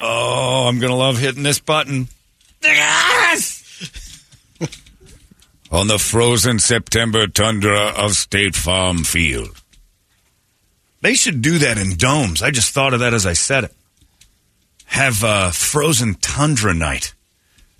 [0.00, 2.08] Oh, I'm going to love hitting this button.
[2.62, 3.64] Yes!
[5.70, 9.60] On the frozen September tundra of State Farm Field.
[11.00, 12.42] They should do that in domes.
[12.42, 13.74] I just thought of that as I said it.
[14.86, 17.14] Have a frozen tundra night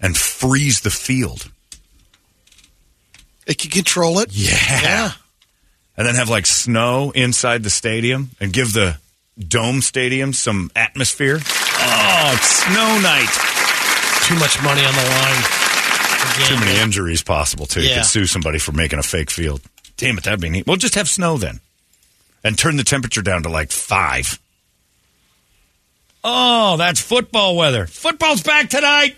[0.00, 1.50] and freeze the field.
[3.46, 4.28] It can control it.
[4.32, 5.12] Yeah.
[5.96, 8.98] And then have like snow inside the stadium and give the
[9.38, 11.40] dome stadium some atmosphere.
[11.40, 13.30] Oh, it's snow night.
[14.26, 15.42] Too much money on the line.
[16.48, 17.82] Too Again, many injuries possible too.
[17.82, 17.94] You Yeah.
[17.98, 19.60] could sue somebody for making a fake field.
[19.96, 20.66] Damn it, that'd be neat.
[20.66, 21.60] We'll just have snow then,
[22.44, 24.38] and turn the temperature down to like five.
[26.24, 27.86] Oh, that's football weather.
[27.86, 29.16] Football's back tonight.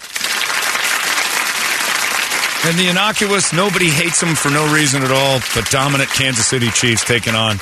[2.62, 6.70] And the innocuous, nobody hates them for no reason at all, but dominant Kansas City
[6.70, 7.58] Chiefs taking on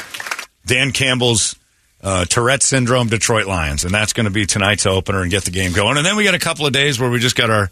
[0.67, 1.55] Dan Campbell's
[2.03, 5.51] uh, Tourette syndrome Detroit Lions, and that's going to be tonight's opener and get the
[5.51, 5.97] game going.
[5.97, 7.71] And then we got a couple of days where we just got our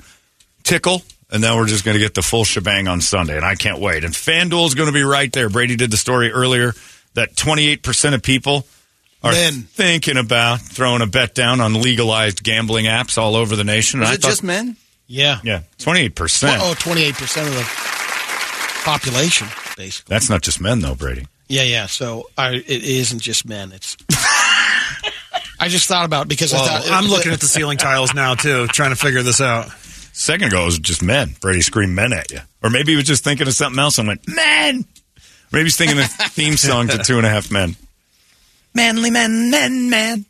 [0.65, 3.55] tickle, and then we're just going to get the full shebang on Sunday, and I
[3.55, 4.05] can't wait.
[4.05, 5.49] And FanDuel's going to be right there.
[5.49, 6.73] Brady did the story earlier
[7.15, 8.67] that 28% of people
[9.23, 9.63] are Men.
[9.63, 14.03] thinking about throwing a bet down on legalized gambling apps all over the nation.
[14.03, 14.77] Is it thought- just men?
[15.09, 15.39] Yeah.
[15.45, 16.59] Yeah, 28%.
[16.61, 20.13] Oh, 28% of the population, basically.
[20.13, 21.27] That's not just men, though, Brady.
[21.49, 21.87] Yeah, yeah.
[21.87, 23.73] So I, it isn't just men.
[23.73, 23.97] It's.
[25.59, 28.35] I just thought about it because I thought I'm looking at the ceiling tiles now
[28.35, 29.71] too, trying to figure this out.
[30.13, 31.35] Second ago, it was just men.
[31.41, 32.41] Brady screamed men at you.
[32.63, 34.85] Or maybe he was just thinking of something else and went, men!
[35.53, 37.77] Maybe he's thinking of the theme song to Two and a Half Men.
[38.75, 40.25] Manly men, men, man.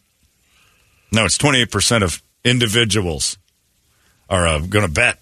[1.12, 3.38] No, it's 28% of individuals
[4.28, 5.20] are uh, going to bet.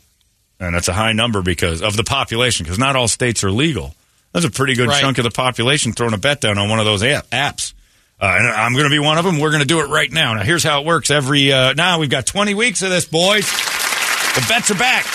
[0.61, 3.95] And that's a high number because of the population, because not all states are legal.
[4.35, 5.01] That's a pretty good Right.
[5.01, 7.73] chunk of the population throwing a bet down on one of those app- apps.
[8.21, 9.39] Uh, and I'm going to be one of them.
[9.41, 10.35] We're going to do it right now.
[10.35, 11.11] Now, here's how it works.
[11.11, 13.45] Every uh, now we've got 20 weeks of this, boys.
[14.35, 15.07] The bets are back,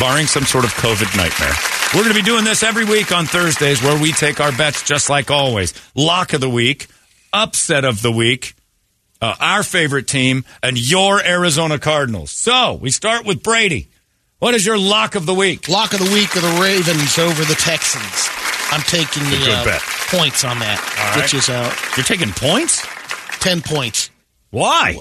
[0.00, 1.52] barring some sort of COVID nightmare.
[1.94, 4.82] We're going to be doing this every week on Thursdays, where we take our bets
[4.82, 5.74] just like always.
[5.94, 6.86] Lock of the week,
[7.32, 8.54] upset of the week,
[9.20, 12.30] uh, our favorite team, and your Arizona Cardinals.
[12.30, 13.88] So we start with Brady.
[14.38, 15.68] What is your lock of the week?
[15.68, 18.28] Lock of the week of the Ravens over the Texans.
[18.72, 19.78] I'm taking the uh,
[20.16, 21.22] points on that, All right.
[21.22, 22.84] which is uh, You're taking points?
[23.40, 24.10] 10 points.
[24.50, 24.98] Why?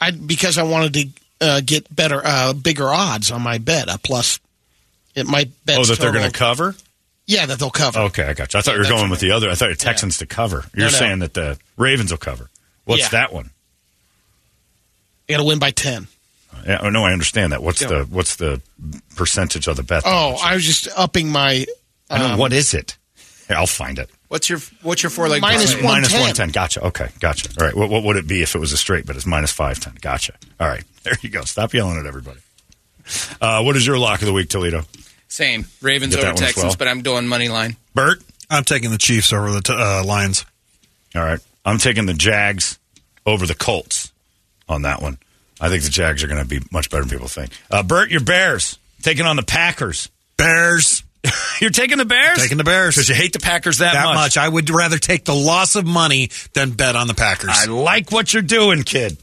[0.00, 1.08] I because I wanted to
[1.46, 3.88] uh, get better, uh, bigger odds on my bet.
[3.88, 4.40] A plus,
[5.14, 5.78] it might bet.
[5.78, 6.74] Oh, that they're going to cover?
[7.26, 7.98] Yeah, that they'll cover.
[8.00, 8.58] Okay, I got you.
[8.58, 9.50] I thought you were That's going with the other.
[9.50, 10.64] I thought you Texans to cover.
[10.74, 10.98] You're No, no.
[10.98, 12.50] saying that the Ravens will cover.
[12.84, 13.08] What's Yeah.
[13.10, 13.50] that one?
[15.28, 16.08] You got to win by 10.
[16.66, 17.62] Yeah, oh, no, I understand that.
[17.62, 17.88] What's Yeah.
[17.88, 18.60] the what's the
[19.16, 20.02] percentage of the bet?
[20.04, 21.66] Oh, I was just upping my.
[22.10, 22.98] I don't um, what is it?
[23.48, 24.10] Here, I'll find it.
[24.28, 25.52] What's your What's your four leg one.
[25.54, 26.20] Minus 110.
[26.20, 26.50] 110.
[26.50, 26.84] Gotcha.
[26.86, 27.48] Okay, gotcha.
[27.58, 27.74] All right.
[27.74, 29.98] What, what would it be if it was a straight, but it's minus 510?
[30.00, 30.34] Gotcha.
[30.58, 30.84] All right.
[31.02, 31.44] There you go.
[31.44, 32.40] Stop yelling at everybody.
[33.40, 34.82] Uh, what is your lock of the week, Toledo?
[35.28, 36.76] Same Ravens over Texans, well.
[36.78, 37.76] but I'm doing money line.
[37.94, 38.22] Bert?
[38.50, 40.44] I'm taking the Chiefs over the t- uh, Lions.
[41.14, 41.40] All right.
[41.64, 42.78] I'm taking the Jags
[43.24, 44.12] over the Colts
[44.68, 45.16] on that one.
[45.58, 47.52] I think the Jags are going to be much better than people think.
[47.70, 50.10] Uh, Bert, your Bears taking on the Packers.
[50.36, 51.02] Bears.
[51.60, 52.38] You're taking the Bears?
[52.38, 52.94] Taking the Bears.
[52.94, 54.36] Because you hate the Packers that, that much.
[54.38, 57.50] I would rather take the loss of money than bet on the Packers.
[57.52, 59.18] I like what you're doing, kid.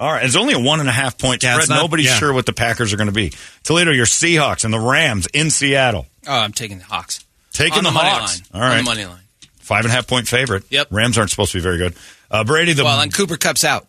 [0.00, 0.24] All right.
[0.24, 1.60] It's only a one and a half point Yeah, spread.
[1.64, 2.16] it's not- Nobody's yeah.
[2.18, 3.32] sure what the Packers are going to be.
[3.64, 6.06] Toledo, your Seahawks and the Rams in Seattle.
[6.26, 7.24] Oh, I'm taking the Hawks.
[7.52, 8.40] Taking on the, the, money Hawks.
[8.52, 8.62] line.
[8.62, 8.78] All On right.
[8.78, 9.18] the money line.
[9.58, 10.64] Five and a half point favorite.
[10.70, 10.88] Yep.
[10.90, 11.94] Rams aren't supposed to be very good.
[12.30, 12.82] Uh, Brady, the.
[12.84, 13.86] Well, and Cooper Kupp's out.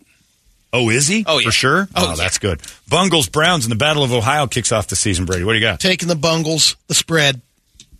[0.73, 1.23] oh, is he?
[1.25, 1.45] Oh, yeah.
[1.45, 1.87] For sure?
[1.95, 2.15] Oh, yeah.
[2.15, 2.61] that's good.
[2.89, 5.45] Bungles, Browns, and the Battle of Ohio kicks off the season, Brady.
[5.45, 5.79] What do you got?
[5.79, 7.41] Taking the Bungles, the spread,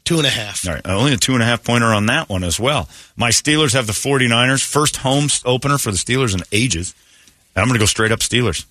[0.05, 0.67] two and a half.
[0.67, 0.81] All right.
[0.85, 2.89] Only a two and a half pointer on that one as well.
[3.15, 4.63] My Steelers have the 49ers.
[4.63, 6.93] First home opener for the Steelers in ages.
[7.55, 8.65] And I'm going to go straight up Steelers.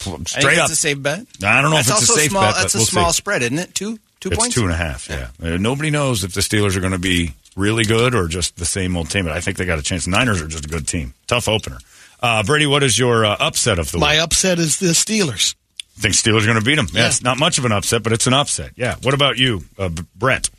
[0.00, 0.68] Straight up.
[0.68, 1.20] that's a safe bet.
[1.42, 3.12] I don't know that's if it's a safe small, bet, That's but a we'll small
[3.12, 3.16] see.
[3.16, 3.74] spread, isn't it?
[3.74, 4.54] Two two It's points.
[4.54, 5.08] two and a half.
[5.08, 5.28] Yeah.
[5.42, 8.66] Uh, nobody knows if the Steelers are going to be really good or just the
[8.66, 9.24] same old team.
[9.24, 10.04] But I think they got a chance.
[10.04, 11.14] The Niners are just a good team.
[11.26, 11.78] Tough opener.
[12.20, 14.18] Uh, Brady, what is your uh, upset of the My week?
[14.18, 15.54] My upset is the Steelers.
[15.96, 16.86] Think Steelers are going to beat them?
[16.92, 17.02] Yeah.
[17.02, 17.06] Yeah.
[17.08, 18.72] it's not much of an upset, but it's an upset.
[18.76, 18.96] Yeah.
[19.02, 20.50] What about you, uh, Brett?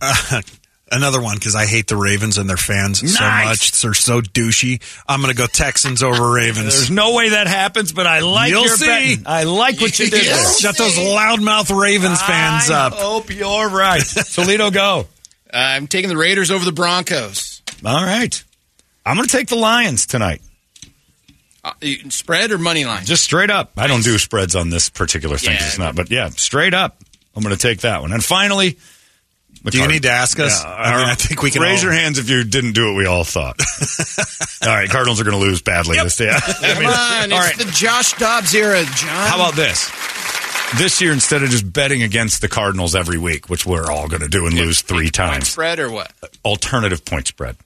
[0.00, 0.40] Uh,
[0.92, 3.72] another one because I hate the Ravens and their fans so much.
[3.82, 4.80] They're so douchey.
[5.08, 6.74] I'm going to go Texans over Ravens.
[6.76, 8.86] There's no way that happens, but I like You'll your see.
[8.86, 9.24] betting.
[9.26, 10.52] I like what you did there.
[10.58, 12.94] Shut those loudmouth Ravens fans I up.
[12.94, 14.02] hope you're right.
[14.32, 15.06] Toledo, go.
[15.52, 17.62] I'm taking the Raiders over the Broncos.
[17.84, 18.44] All right.
[19.04, 20.40] I'm going to take the Lions tonight.
[21.82, 23.04] Uh, spread or money line?
[23.04, 23.72] Just straight up.
[23.76, 25.54] I don't do spreads on this particular thing.
[25.54, 25.66] Yeah.
[25.66, 26.98] It's not, but yeah, straight up.
[27.36, 28.12] I'm going to take that one.
[28.12, 28.78] And finally,
[29.62, 30.62] the Do you need to ask us?
[30.64, 32.86] Yeah, I mean, I think we can raise all- your hands if you didn't do
[32.92, 33.60] what we all thought.
[34.66, 36.30] all right, Cardinals are going to lose badly this day.
[36.34, 37.66] I Come mean, on, all it's right.
[37.66, 39.08] the Josh Dobbs era, John.
[39.28, 39.90] How about this?
[40.78, 44.20] This year, instead of just betting against the Cardinals every week, which we're all going
[44.20, 46.12] to do and lose three Point times, spread or what?
[46.44, 47.56] alternative point spread.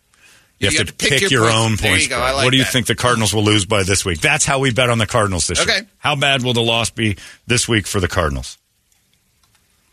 [0.63, 1.57] You, You have, have to to pick pick, your your, points.
[1.57, 2.15] own There point you go.
[2.17, 2.29] spread.
[2.31, 2.73] I like what do you that.
[2.73, 4.21] think the Cardinals will lose by this week?
[4.21, 5.87] That's how we bet on the Cardinals this year.
[5.99, 7.17] How bad will the loss be
[7.47, 8.57] this week for the Cardinals?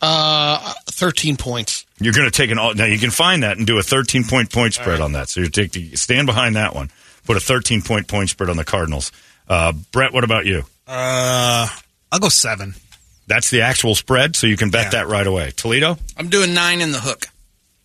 [0.01, 1.85] Uh, 13 points.
[1.99, 2.85] You're going to take an all now.
[2.85, 5.27] You can find that and do a 13 point point spread on that.
[5.27, 6.89] So you take the, stand behind that one.
[7.25, 9.11] Put a 13 point point spread on the Cardinals.
[9.47, 10.63] Uh, Brett, what about you?
[10.87, 11.67] Uh,
[12.11, 12.75] I'll go seven.
[13.27, 14.89] That's the actual spread, so you can bet Yeah.
[15.03, 15.51] that right away.
[15.55, 17.27] Toledo, I'm doing nine in the hook.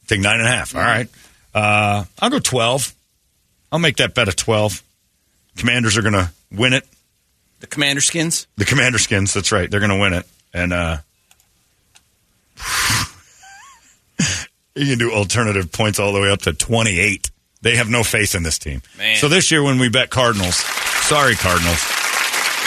[0.06, 0.74] take nine and a half.
[0.74, 1.08] All right.
[1.54, 2.94] Uh, I'll go 12.
[3.70, 4.82] I'll make that bet a 12.
[5.56, 6.84] Commanders are going to win it.
[7.60, 8.46] The Commander Skins.
[8.56, 9.70] The Commander Skins, that's right.
[9.70, 10.26] They're going to win it.
[10.52, 10.98] And uh,
[14.74, 17.30] you can do alternative points all the way up to 28.
[17.62, 18.82] They have no faith in this team.
[18.98, 19.16] Man.
[19.16, 21.82] So this year when we bet Cardinals, sorry Cardinals,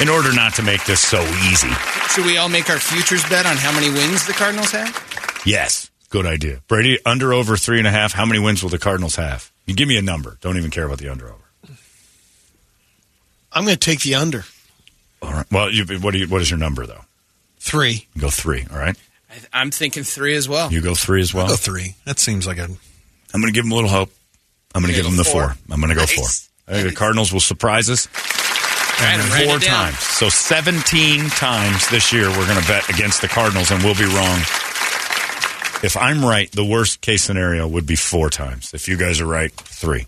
[0.01, 1.69] in order not to make this so easy.
[2.09, 5.41] Should we all make our futures bet on how many wins the Cardinals have?
[5.45, 6.61] Yes, good idea.
[6.67, 9.51] Brady, under over three and a half, how many wins will the Cardinals have?
[9.65, 10.37] You give me a number.
[10.41, 11.43] Don't even care about the under over.
[13.51, 14.45] I'm going to take the under.
[15.21, 15.45] All right.
[15.51, 17.05] Well, you, what, do you, what is your number, though?
[17.59, 18.07] Three.
[18.13, 18.95] You go three, all right?
[19.29, 20.71] I, I'm thinking three as well.
[20.71, 21.45] You go three as well?
[21.45, 21.95] I'll go three.
[22.05, 22.63] That seems like a.
[22.63, 24.11] I'm going to give them a little hope.
[24.75, 25.49] I'm going to give them the four.
[25.49, 25.55] four?
[25.71, 26.13] I'm going to go Nice.
[26.13, 26.73] four.
[26.73, 28.07] I think the Cardinals will surprise us
[28.99, 29.99] Right, write four times.
[29.99, 34.05] So 17 times this year we're going to bet against the Cardinals, and we'll be
[34.05, 34.39] wrong.
[35.83, 38.73] If I'm right, the worst case scenario would be four times.
[38.73, 40.07] If you guys are right, three.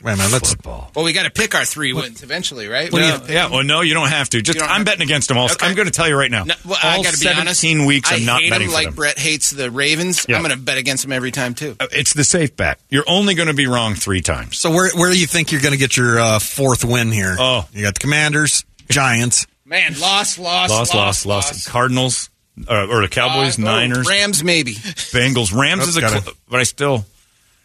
[0.00, 0.30] Wait a minute.
[0.32, 0.50] Let's.
[0.54, 0.92] Football.
[0.94, 2.90] Well, we got to pick our three wins eventually, right?
[2.92, 3.52] Well, We yeah, gotta pick yeah, them.
[3.52, 4.40] well, no, you don't have to.
[4.40, 5.46] Just don't I'm have- betting against them all.
[5.50, 5.66] Okay.
[5.66, 6.44] I'm going to tell you right now.
[6.44, 7.40] No, well, I all got to be 17
[7.78, 7.86] honest.
[7.88, 8.94] weeks, I I'm not hate betting them for like them.
[8.94, 10.24] Brett hates the Ravens.
[10.28, 10.36] Yeah.
[10.36, 11.76] I'm going to bet against them every time too.
[11.80, 12.78] Uh, It's the safe bet.
[12.90, 14.56] You're only going to be wrong three times.
[14.58, 17.34] So where where do you think you're going to get your uh, fourth win here?
[17.36, 17.68] Oh.
[17.72, 19.48] you got the Commanders, Giants.
[19.64, 21.68] Man, lost, lost, Lost, lost, lost.
[21.68, 22.30] Cardinals
[22.68, 24.74] uh, or the Cowboys, Uh, oh, Niners, Rams, maybe.
[24.74, 25.54] Bengals.
[25.54, 27.04] Rams Oops, is a, cl- but I still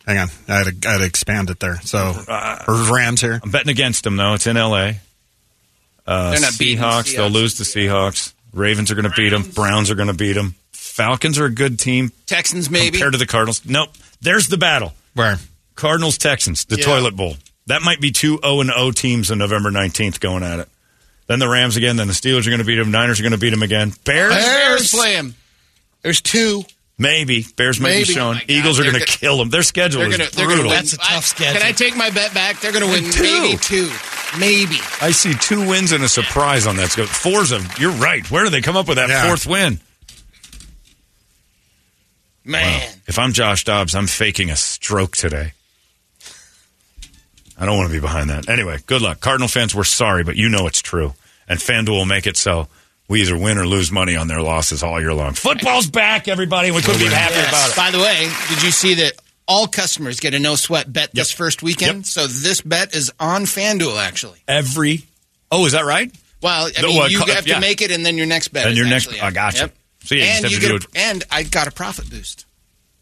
[0.05, 1.79] Hang on, I had to, I had to expand it there.
[1.81, 2.13] So
[2.67, 3.39] or Rams here.
[3.41, 4.33] I'm betting against them though.
[4.33, 4.99] It's in L.A.
[6.05, 7.15] Uh, They're not beating the Seahawks.
[7.15, 8.33] They'll lose to Seahawks.
[8.51, 9.43] Ravens are going to beat them.
[9.43, 10.55] Browns are going to beat them.
[10.73, 12.91] Falcons are a good team Texans, maybe.
[12.97, 13.65] compared to the Cardinals.
[13.65, 13.89] Nope.
[14.21, 14.93] There's the battle.
[15.15, 15.37] Where?
[15.75, 16.85] Cardinals Texans, the Yeah.
[16.85, 17.37] toilet bowl.
[17.67, 20.69] That might be two 0 and 0 teams on November 19th going at it.
[21.27, 21.95] Then the Rams again.
[21.95, 22.91] Then the Steelers are going to beat them.
[22.91, 23.93] Niners are going to beat them again.
[24.05, 25.35] Bears, Bears play him.
[26.01, 26.63] There's two.
[26.97, 27.45] maybe.
[27.55, 28.05] Bears may be Maybe.
[28.13, 28.37] showing.
[28.39, 29.49] Oh Eagles are going to kill them.
[29.49, 30.35] Their schedule They're is going to.
[30.35, 30.65] They're brutal.
[30.65, 30.81] going to.
[30.81, 31.61] That's a tough I- schedule.
[31.61, 32.59] Can I take my bet back?
[32.59, 33.23] They're going to win Two.
[33.23, 33.89] maybe two,
[34.37, 34.77] maybe.
[35.01, 36.89] I see two wins and a surprise on that.
[36.91, 37.61] So four's a.
[37.79, 38.29] You're right.
[38.29, 39.25] Where do they come up with that Yeah.
[39.27, 39.79] fourth win?
[42.45, 45.53] Man, If I'm Josh Dobbs, I'm faking a stroke today.
[47.57, 48.49] I don't want to be behind that.
[48.49, 49.19] Anyway, good luck.
[49.19, 51.13] Cardinal fans, we're sorry, but you know it's true.
[51.47, 52.67] And FanDuel will make it so
[53.07, 55.33] we either win or lose money on their losses all year long.
[55.33, 56.71] Football's back, everybody.
[56.71, 57.49] We couldn't be happier Yes.
[57.49, 57.75] about it.
[57.75, 59.13] By the way, did you see that
[59.47, 61.97] all customers get a no sweat bet this first weekend?
[61.97, 62.05] Yep.
[62.05, 64.39] So this bet is on FanDuel actually.
[64.47, 65.03] Every.
[65.51, 66.11] Oh, is that right?
[66.41, 67.55] Well, I The- mean, you co- have yeah.
[67.55, 68.63] to make it, and then your next bet.
[68.65, 69.57] And is your next- I got gotcha.
[69.59, 69.75] Yep.
[70.05, 72.45] So, yeah, you just and have you get a, and I got a profit boost.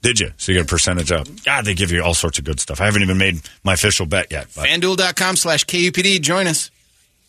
[0.01, 0.31] Did you?
[0.37, 1.27] So you get a percentage up.
[1.45, 2.81] God, they give you all sorts of good stuff.
[2.81, 4.47] I haven't even made my official bet yet.
[4.55, 6.21] But, FanDuel.com slash KUPD.
[6.21, 6.71] Join us.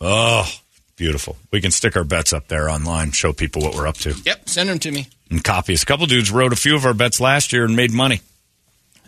[0.00, 0.50] oh,
[0.97, 1.37] beautiful.
[1.50, 4.49] We can stick our bets up there online, show people what we're up to, Yep,
[4.49, 5.09] send them to me.
[5.31, 5.83] and copy us.
[5.83, 8.21] A couple dudes wrote a few of our bets last year and made money.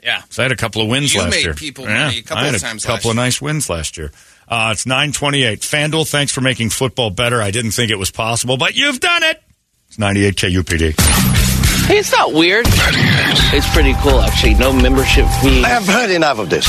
[0.02, 0.23] Yeah.
[0.28, 1.23] So I had a couple of wins last year.
[1.23, 1.54] You last made year.
[1.54, 3.97] people yeah, money a couple I had of a times couple of nice wins last
[3.97, 4.12] year.
[4.47, 5.61] Uh, it's nine twenty-eight.
[5.61, 7.40] FanDuel, thanks for making football better.
[7.40, 9.42] I didn't think it was possible, but you've done it.
[9.88, 11.42] It's ninety-eight KUPD.
[11.87, 12.64] Hey, it's not weird.
[12.67, 14.55] It's pretty cool, actually.
[14.55, 15.62] No membership fee.
[15.62, 16.67] I have heard enough of this.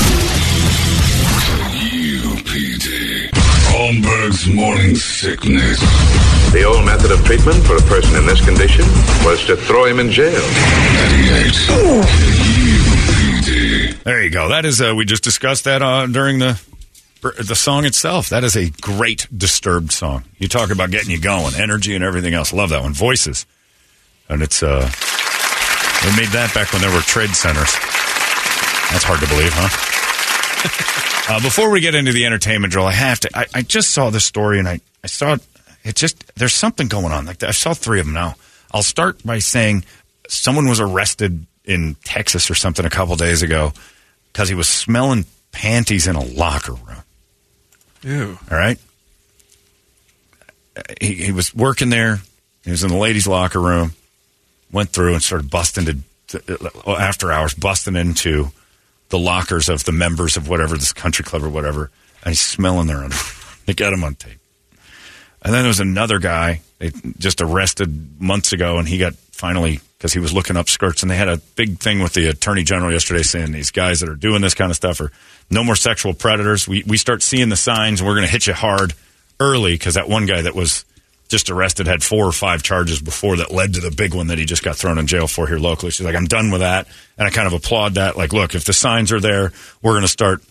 [1.96, 3.30] UPD.
[3.72, 5.80] Holmberg's morning sickness.
[6.52, 8.84] The old method of treatment for a person in this condition
[9.24, 10.40] was to throw him in jail.
[12.66, 14.02] UPD.
[14.02, 14.50] There you go.
[14.50, 14.80] That is.
[14.82, 16.60] Uh, we just discussed that uh, during the
[17.42, 20.24] the song itself, that is a great disturbed song.
[20.38, 22.52] You talk about getting you going, energy and everything else.
[22.52, 22.92] Love that one.
[22.92, 23.46] Voices.
[24.28, 27.72] And it's, uh, they made that back when there were trade centers.
[28.90, 29.70] That's hard to believe, huh?
[31.34, 34.10] uh, before we get into the entertainment drill, I have to, I, I just saw
[34.10, 35.46] this story and I, I saw it,
[35.84, 37.26] it just, there's something going on.
[37.26, 38.34] Like I saw three of them now.
[38.72, 39.84] I'll start by saying
[40.28, 43.72] someone was arrested in Texas or something a couple days ago
[44.32, 47.02] because he was smelling panties in a locker room.
[48.02, 48.38] Ew.
[48.50, 48.78] All right.
[51.00, 52.20] He, he was working there.
[52.64, 53.92] He was in the ladies' locker room.
[54.72, 58.50] Went through and started busting to, after hours, busting into
[59.08, 61.90] the lockers of the members of whatever this country club or whatever,
[62.24, 63.22] and he's smelling their underwear.
[63.66, 64.38] they got him on tape.
[65.42, 69.80] And then there was another guy they just arrested months ago, and he got finally
[69.96, 72.64] because he was looking up skirts, and they had a big thing with the attorney
[72.64, 75.12] general yesterday saying these guys that are doing this kind of stuff are
[75.50, 76.68] no more sexual predators.
[76.68, 78.94] We we start seeing the signs, and we're going to hit you hard
[79.40, 80.84] early because that one guy that was
[81.28, 84.38] just arrested had four or five charges before that led to the big one that
[84.38, 85.90] he just got thrown in jail for here locally.
[85.90, 86.86] She's like, I'm done with that,
[87.18, 88.16] and I kind of applaud that.
[88.16, 89.52] Like, look, if the signs are there,
[89.82, 90.42] we're going to start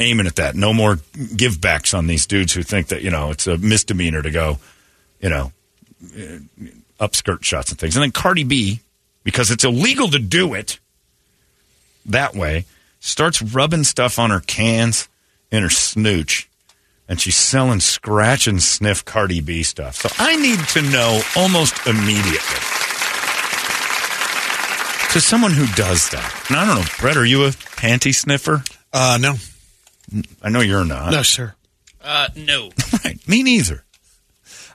[0.00, 0.54] aiming at that.
[0.54, 0.98] No more
[1.36, 4.58] give backs on these dudes who think that you know it's a misdemeanor to go,
[5.20, 5.52] you know,
[6.16, 6.38] uh,
[7.00, 7.96] upskirt shots and things.
[7.96, 8.80] And then Cardi B,
[9.24, 10.78] because it's illegal to do it
[12.06, 12.64] that way,
[13.00, 15.08] starts rubbing stuff on her cans
[15.50, 16.48] and her snooch.
[17.08, 19.96] And she's selling scratch and sniff Cardi B stuff.
[19.96, 22.58] So I need to know almost immediately.
[25.12, 26.46] To someone who does that.
[26.48, 28.62] And I don't know, Brett, are you a panty sniffer?
[28.94, 29.34] Uh, no.
[30.42, 31.10] I know you're not.
[31.12, 31.54] No, sir.
[32.02, 32.70] Uh, no.
[33.04, 33.26] Right.
[33.28, 33.82] Me neither.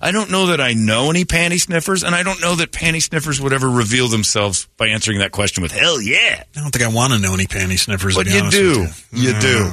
[0.01, 3.01] I don't know that I know any panty sniffers, and I don't know that panty
[3.01, 6.83] sniffers would ever reveal themselves by answering that question with "Hell yeah." I don't think
[6.83, 8.13] I want to know any panty sniffers.
[8.15, 8.79] to But be you do.
[8.81, 9.41] with You Mm.
[9.41, 9.71] do.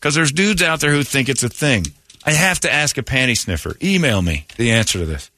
[0.00, 1.84] Because there's dudes out there who think it's a thing.
[2.24, 3.76] I have to ask a panty sniffer.
[3.82, 5.30] Email me the answer to this.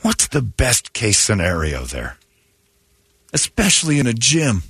[0.00, 2.16] What's the best case scenario there?
[3.34, 4.62] Especially in a gym.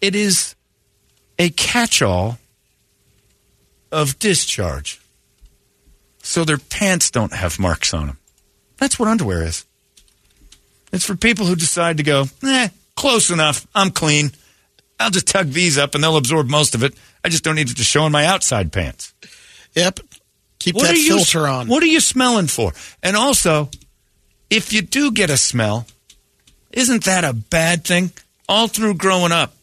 [0.00, 0.54] It is
[1.40, 2.38] a catch all
[3.90, 5.00] of discharge.
[6.22, 8.18] So their pants don't have marks on them.
[8.76, 9.66] That's what underwear is.
[10.92, 13.66] It's for people who decide to go, eh, close enough.
[13.74, 14.30] I'm clean.
[15.00, 16.94] I'll just tug these up and they'll absorb most of it.
[17.24, 19.12] I just don't need it to show in my outside pants.
[19.74, 20.00] Yep.
[20.58, 21.68] Keep What that are you- filter on.
[21.68, 22.72] What are you smelling for?
[23.02, 23.70] And also,
[24.50, 25.86] if you do get a smell,
[26.70, 28.12] isn't that a bad thing?
[28.48, 29.54] All through growing up,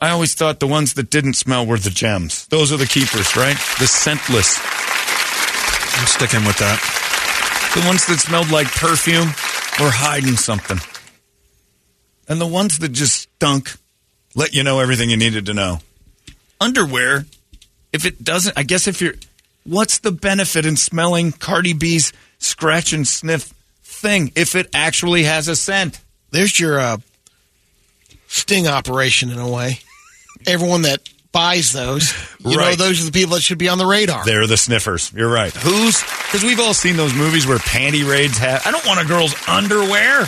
[0.00, 2.46] I always thought the ones that didn't smell were the gems.
[2.48, 3.56] Those are the keepers, right?
[3.78, 4.58] The scentless.
[5.98, 6.80] I'm sticking with that.
[7.74, 9.28] The ones that smelled like perfume
[9.80, 10.78] were hiding something.
[12.28, 13.74] And the ones that just stunk
[14.34, 15.78] let you know everything you needed to know.
[16.60, 17.26] Underwear,
[17.92, 19.14] if it doesn't, I guess if you're,
[19.64, 23.52] what's the benefit in smelling Cardi B's scratch and sniff
[23.82, 26.00] thing if it actually has a scent?
[26.30, 26.98] There's your uh,
[28.28, 29.80] sting operation in a way.
[30.46, 33.86] Everyone that buys those, you know, those are the people that should be on the
[33.86, 34.24] radar.
[34.24, 35.12] They're the sniffers.
[35.12, 35.52] You're right.
[35.52, 39.04] Who's, because we've all seen those movies where panty raids have, I don't want a
[39.04, 40.26] girl's underwear.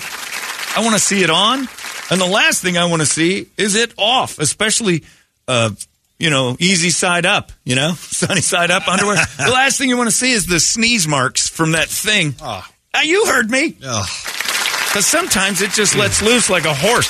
[0.76, 1.68] I want to see it on.
[2.10, 5.04] And the last thing I want to see is it off, especially,
[5.48, 5.70] uh,
[6.18, 9.16] you know, easy side up, you know, sunny side up underwear.
[9.38, 12.34] the last thing you want to see is the sneeze marks from that thing.
[12.42, 12.70] Ah,
[13.04, 13.70] you heard me.
[13.70, 17.08] Because sometimes it just lets loose like a horse.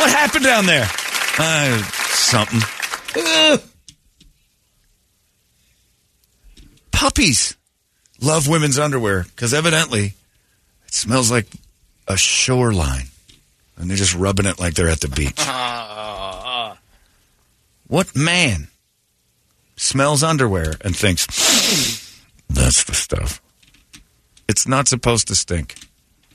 [0.00, 0.88] What happened down there?
[1.38, 2.60] Uh, something.
[3.16, 3.60] Ugh.
[6.90, 7.56] Puppies
[8.20, 10.14] love women's underwear because evidently
[10.86, 11.46] it smells like
[12.12, 13.06] a shoreline.
[13.76, 15.40] And they're just rubbing it like they're at the beach.
[17.88, 18.68] what man
[19.76, 21.26] smells underwear and thinks,
[22.48, 23.42] that's the stuff?
[24.48, 25.76] It's not supposed to stink.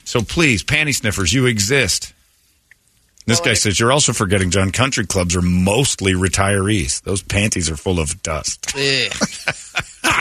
[0.03, 2.13] So please, panty sniffers, you exist.
[3.27, 4.71] This guy says you're also forgetting, John.
[4.71, 7.01] Country clubs are mostly retirees.
[7.01, 8.73] Those panties are full of dust.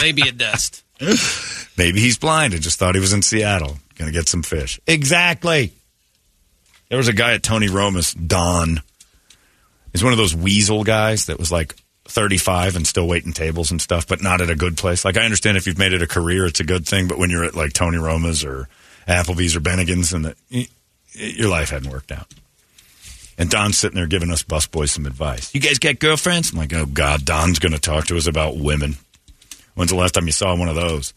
[0.01, 0.83] Maybe a dust.
[1.79, 4.81] Maybe he's blind and just thought he was in Seattle, going to get some fish.
[4.87, 5.73] Exactly.
[6.89, 8.81] There was a guy at Tony Roma's, Don.
[9.93, 11.75] He's one of those weasel guys that was like
[12.09, 15.05] 35 and still waiting tables and stuff, but not at a good place.
[15.05, 17.31] Like I understand if you've made it a career, it's a good thing, but when
[17.31, 18.69] you're at like Tony Roma's or
[19.09, 20.69] Applebee's or Bennigan's, and y-
[21.15, 22.27] your life hadn't worked out.
[23.39, 25.55] And Don's sitting there giving us busboys some advice.
[25.55, 26.53] You guys got girlfriends?
[26.53, 28.97] I'm like, oh God, Don's going to talk to us about women.
[29.77, 31.13] When's the last time you saw one of those?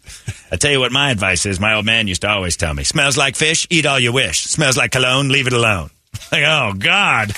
[0.52, 1.62] I tell you what my advice is.
[1.62, 4.42] My old man used to always tell me, smells like fish, eat all you wish.
[4.44, 5.90] Smells like cologne, leave it alone.
[6.32, 7.30] Like, oh God.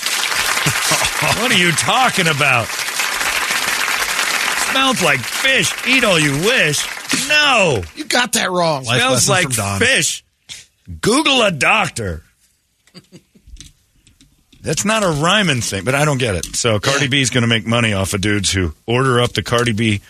[1.40, 2.66] what are you talking about?
[4.70, 5.72] Smells like fish.
[5.86, 6.84] Eat all you wish.
[7.28, 7.82] No.
[7.94, 8.84] You got that wrong.
[8.84, 10.24] Life Smells like fish.
[11.00, 12.22] Google a doctor.
[14.62, 16.56] That's not a rhyming thing, but I don't get it.
[16.56, 19.72] So Cardi B's going to make money off of dudes who order up the Cardi
[19.72, 20.00] B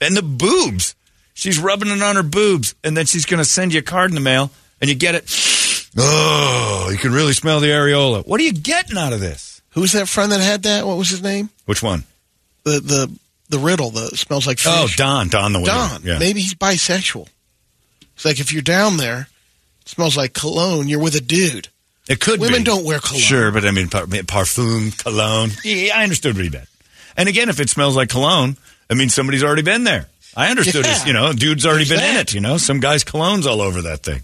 [0.00, 0.96] and the boobs.
[1.34, 4.10] She's rubbing it on her boobs, and then she's going to send you a card
[4.10, 5.24] in the mail, and you get it.
[5.94, 8.26] Oh, you can really smell the areola.
[8.26, 9.60] What are you getting out of this?
[9.72, 10.86] Who's that friend that had that?
[10.86, 11.50] What was his name?
[11.66, 12.04] Which one?
[12.64, 13.18] The the
[13.50, 13.90] the riddle.
[13.90, 14.94] The smells like oh, fish.
[14.98, 15.28] Oh, Don.
[15.28, 15.70] Don the winner.
[15.70, 16.02] Don.
[16.02, 16.18] Yeah.
[16.18, 17.28] Maybe he's bisexual.
[18.14, 19.28] It's like if you're down there,
[19.82, 20.88] it smells like cologne.
[20.88, 21.68] You're with a dude.
[22.08, 22.46] It could be.
[22.46, 22.64] Women be.
[22.64, 23.20] don't wear cologne.
[23.20, 25.50] Sure, but I mean, par- parfum, cologne.
[25.64, 26.68] Yeah, I understood what he meant.
[27.16, 28.56] And again, if it smells like cologne,
[28.90, 30.06] I mean, somebody's already been there.
[30.36, 31.00] I understood Yeah.
[31.02, 31.06] it.
[31.06, 32.32] You know, dude's already There's been in it.
[32.34, 34.22] You know, some guy's cologne's all over that thing.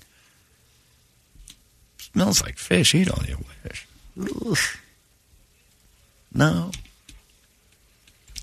[2.13, 2.95] Smells like fish.
[2.95, 3.87] Eat all you wish.
[4.47, 4.81] Oof.
[6.35, 6.71] No.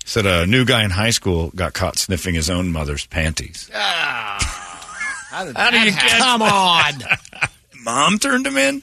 [0.04, 3.68] Said a new guy in high school got caught sniffing his own mother's panties.
[3.74, 5.26] Ah.
[5.30, 6.18] How, did How do you get?
[6.18, 6.92] Come on.
[7.82, 8.82] Mom turned him in.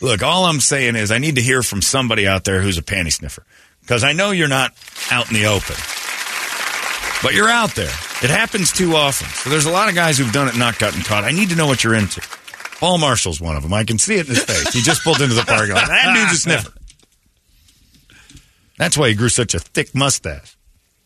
[0.00, 2.82] Look, all I'm saying is I need to hear from somebody out there who's a
[2.82, 3.44] panty sniffer
[3.80, 4.72] because I know you're not
[5.10, 5.76] out in the open,
[7.22, 7.92] but you're out there.
[8.22, 9.26] It happens too often.
[9.28, 11.24] So there's a lot of guys who've done it and not gotten caught.
[11.24, 12.20] I need to know what you're into.
[12.78, 13.72] Paul Marshall's one of them.
[13.72, 14.72] I can see it in his face.
[14.72, 15.88] He just pulled into the parking lot.
[15.88, 16.72] That dude's a sniffer.
[18.76, 20.55] That's why he grew such a thick mustache.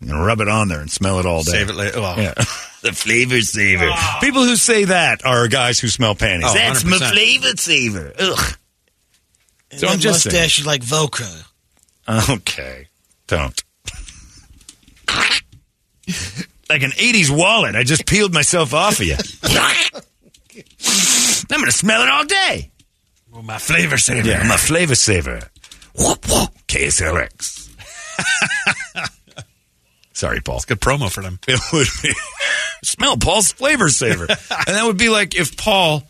[0.00, 1.52] And rub it on there and smell it all day.
[1.52, 2.00] Save it later.
[2.00, 2.32] Well, Yeah.
[2.82, 3.88] the flavor saver.
[3.90, 4.18] Ah.
[4.22, 6.48] People who say that are guys who smell panties.
[6.50, 7.10] Oh, That's my 100%.
[7.12, 8.12] flavor saver.
[8.18, 8.56] Ugh.
[9.72, 10.34] So I'm That just saying.
[10.34, 11.44] mustache is like Voca.
[12.30, 12.88] Okay.
[13.26, 13.62] Don't.
[16.68, 17.76] like an 80s wallet.
[17.76, 19.16] I just peeled myself off of you.
[19.42, 20.00] I'm
[21.58, 22.70] going to smell it all day.
[23.32, 24.26] well, my flavor saver.
[24.26, 25.40] Yeah, I'm a flavor saver.
[25.96, 26.50] Whoop, whoop.
[26.68, 27.68] KSLX.
[30.20, 30.60] Sorry, Paul.
[30.66, 31.38] Good promo for them.
[31.48, 32.12] It would be
[32.84, 36.02] smell Paul's flavor saver, and that would be like if Paul,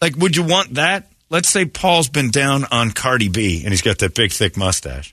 [0.00, 1.08] like, would you want that?
[1.28, 5.12] Let's say Paul's been down on Cardi B, and he's got that big thick mustache,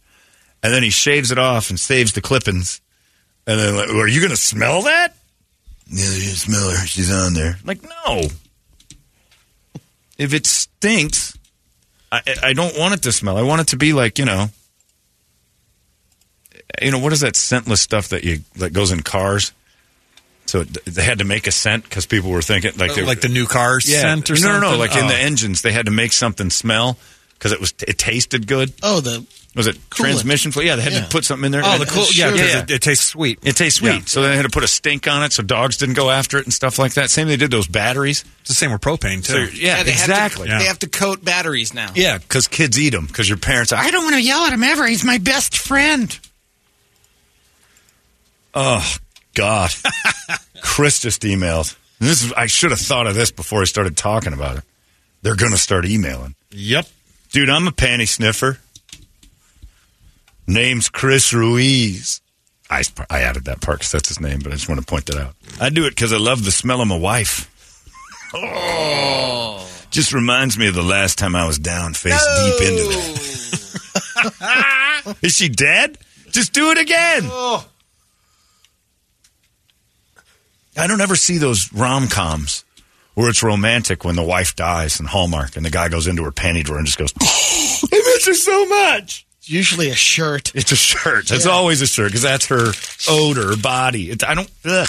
[0.62, 2.82] and then he shaves it off and saves the clippings,
[3.48, 5.16] and then like, are you going to smell that?
[5.88, 6.86] Yeah, you smell her.
[6.86, 7.58] She's on there.
[7.66, 8.22] Like, no.
[10.20, 11.36] If it stinks,
[12.12, 13.38] I, I don't want it to smell.
[13.38, 14.50] I want it to be like you know,
[16.82, 19.52] you know what is that scentless stuff that you that goes in cars?
[20.46, 23.04] So it, they had to make a scent because people were thinking like oh, they,
[23.04, 24.02] like the new car yeah.
[24.02, 24.62] scent or no, something.
[24.62, 24.78] no, no.
[24.78, 25.08] Like in Oh.
[25.08, 26.98] the engines, they had to make something smell
[27.34, 28.74] because it was it tasted good.
[28.82, 29.96] Oh, the Was it Coolant.
[29.96, 30.68] transmission fluid?
[30.68, 31.02] Yeah, they had Yeah.
[31.04, 31.62] to put something in there.
[31.64, 32.04] Oh, the cool.
[32.14, 32.32] Yeah, Sure.
[32.32, 32.60] 'cause Yeah.
[32.64, 33.40] It, it tastes sweet.
[33.44, 34.02] It tastes sweet, Yeah.
[34.06, 36.46] so they had to put a stink on it so dogs didn't go after it
[36.46, 37.10] and stuff like that.
[37.12, 38.26] Same they did those batteries.
[38.42, 39.52] It's the same with propane So, too.
[39.56, 40.48] yeah, they Have exactly.
[40.50, 41.92] to, They have to coat batteries now.
[41.96, 43.06] Yeah, because kids eat them.
[43.06, 44.88] Because your parents, are, I don't want to yell at him ever.
[44.88, 46.18] He's my best friend.
[48.54, 48.96] Oh
[49.36, 49.72] God,
[50.62, 51.76] Chris just emailed.
[52.00, 54.64] This is, I should have thought of this before I started talking about it.
[55.22, 56.88] They're going to start emailing, Yep.
[57.32, 57.50] dude.
[57.50, 58.58] I'm a panty sniffer.
[60.48, 62.22] Name's Chris Ruiz.
[62.70, 65.06] I, I added that part because that's his name, but I just want to point
[65.08, 65.36] that out.
[65.60, 67.48] I do it because I love the smell of my wife.
[68.34, 69.68] Oh.
[69.90, 72.84] Just reminds me of the last time I was down face deep into
[74.24, 75.18] that.
[75.22, 75.98] Is she dead?
[76.32, 77.24] Just do it again.
[77.26, 77.66] Oh.
[80.80, 82.64] I don't ever see those rom coms
[83.16, 86.32] where it's romantic when the wife dies and Hallmark and the guy goes into her
[86.32, 89.26] panty drawer and just goes, I miss her so much.
[89.40, 90.56] it's usually a shirt.
[90.56, 91.32] It's a shirt.
[91.32, 92.72] It's always a shirt because that's her
[93.10, 94.12] odor, body.
[94.26, 94.50] I don't.
[94.66, 94.88] Ugh.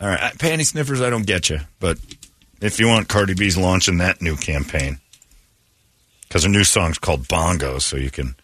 [0.00, 1.02] All right, panty sniffers.
[1.02, 1.98] I don't get you, but
[2.60, 4.98] if you want, Cardi B's launching that new campaign
[6.22, 8.34] because her new song's called Bongo, so you can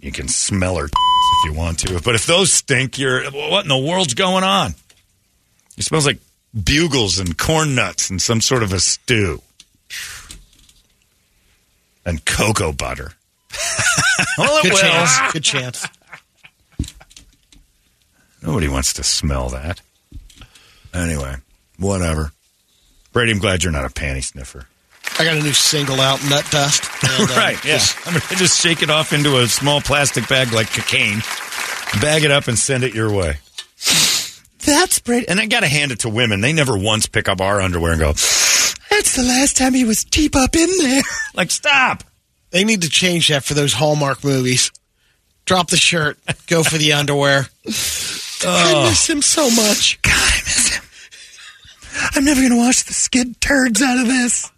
[0.00, 0.92] you can smell her if
[1.44, 2.00] you want to.
[2.00, 4.74] But if those stink, you're what in the world's going on?
[5.76, 6.18] It smells like
[6.62, 9.42] bugles and corn nuts and some sort of a stew
[12.06, 13.12] and cocoa butter.
[14.38, 14.78] well, it Good will.
[14.80, 15.32] chance.
[15.32, 15.86] Good chance.
[18.42, 19.80] Nobody wants to smell that.
[20.92, 21.36] Anyway,
[21.78, 22.32] whatever.
[23.12, 24.66] Brady, I'm glad you're not a panty sniffer.
[25.18, 26.84] I got a new single out, Nut Dust.
[27.02, 27.78] And, uh, right, yeah.
[27.78, 31.20] just- I'm going to just shake it off into a small plastic bag like cocaine,
[32.00, 33.38] bag it up, and send it your way.
[34.64, 35.28] That's Brady.
[35.28, 36.40] And I got to hand it to women.
[36.40, 40.04] They never once pick up our underwear and go, that's the last time he was
[40.04, 41.02] deep up in there.
[41.34, 42.04] like, stop.
[42.50, 44.70] They need to change that for those Hallmark movies.
[45.44, 47.46] Drop the shirt, go for the underwear.
[48.46, 48.84] Oh.
[48.84, 50.02] I miss him so much.
[50.02, 50.82] God, I miss him.
[52.14, 54.50] I'm never going to wash the skid turds out of this.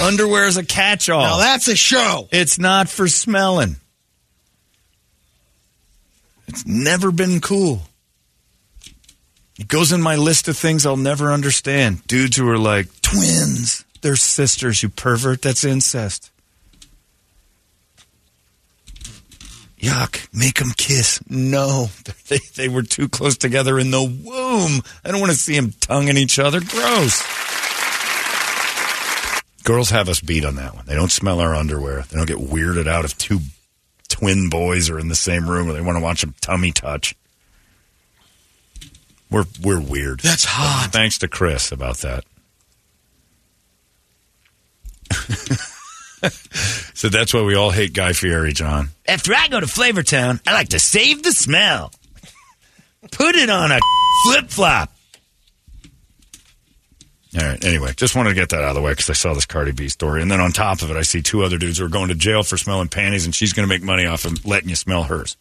[0.00, 1.20] Underwear is a catch-all.
[1.20, 2.28] Now that's a show.
[2.32, 3.76] It's not for smelling.
[6.46, 7.82] It's never been cool.
[9.58, 12.06] It goes in my list of things I'll never understand.
[12.06, 14.82] Dudes who are like twins, they're sisters.
[14.82, 15.42] You pervert.
[15.42, 16.30] That's incest.
[19.78, 20.26] Yuck.
[20.32, 21.20] Make them kiss.
[21.28, 21.90] No,
[22.28, 24.82] they, they were too close together in the womb.
[25.04, 26.60] I don't want to see them tonguing each other.
[26.60, 27.22] Gross.
[29.62, 30.84] Girls have us beat on that one.
[30.86, 32.02] They don't smell our underwear.
[32.02, 33.40] They don't get weirded out if two
[34.08, 37.14] twin boys are in the same room or they want to watch them tummy touch.
[39.30, 40.20] We're we're weird.
[40.20, 40.90] That's hot.
[40.92, 42.24] Thanks to Chris about that.
[46.94, 48.90] so that's why we all hate Guy Fieri, John.
[49.06, 51.92] After I go to Flavortown, I like to save the smell.
[53.10, 53.80] Put it on a
[54.24, 54.90] flip flop.
[57.36, 57.62] All right.
[57.64, 59.72] Anyway, just wanted to get that out of the way because I saw this Cardi
[59.72, 61.88] B story, and then on top of it, I see two other dudes who are
[61.88, 64.68] going to jail for smelling panties, and she's going to make money off of letting
[64.68, 65.36] you smell hers.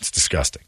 [0.00, 0.62] It's disgusting.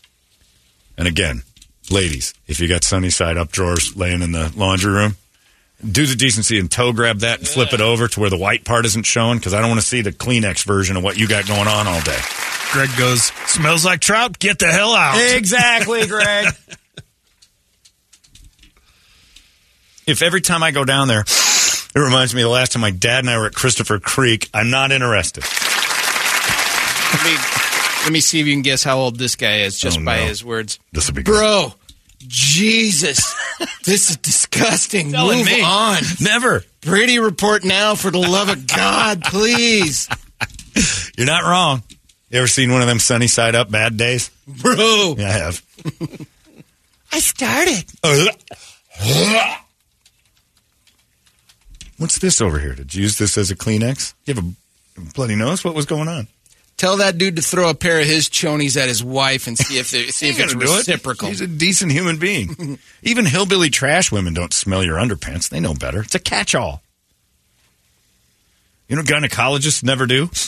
[0.98, 1.42] And again,
[1.90, 5.16] ladies, if you got sunny side up drawers laying in the laundry room,
[5.88, 8.64] do the decency and toe grab that and flip it over to where the white
[8.64, 11.26] part isn't showing because I don't want to see the Kleenex version of what you
[11.26, 12.18] got going on all day.
[12.72, 14.38] Greg goes, smells like trout.
[14.38, 15.16] Get the hell out.
[15.36, 16.48] Exactly, Greg.
[20.06, 22.90] if every time I go down there, it reminds me of the last time my
[22.90, 25.44] dad and I were at Christopher Creek, I'm not interested.
[27.12, 27.36] Let me,
[28.04, 30.18] let me see if you can guess how old this guy is just Oh, by
[30.20, 30.26] no.
[30.26, 30.78] his words.
[30.92, 31.72] This will be good.
[32.26, 33.34] Jesus,
[33.84, 35.10] this is disgusting.
[35.12, 35.62] Telling Move me.
[35.62, 36.02] on.
[36.20, 36.64] Never.
[36.82, 40.08] Brady report now for the love of God, please.
[41.16, 41.82] You're not wrong.
[42.30, 44.30] You ever seen one of them sunny side up bad days?
[44.46, 45.16] Bro.
[45.18, 45.62] Yeah, I have.
[47.12, 47.84] I started.
[51.98, 52.74] What's this over here?
[52.74, 54.14] Did you use this as a Kleenex?
[54.24, 55.64] You have a bloody nose?
[55.64, 56.28] What was going on?
[56.80, 59.78] Tell that dude to throw a pair of his chonies at his wife and see
[59.78, 60.78] if they, see if it's gonna it.
[60.78, 61.28] reciprocal.
[61.28, 62.78] He's a decent human being.
[63.02, 65.50] Even hillbilly trash women don't smell your underpants.
[65.50, 66.00] They know better.
[66.00, 66.80] It's a catch-all.
[68.88, 70.30] You know, gynecologists never do.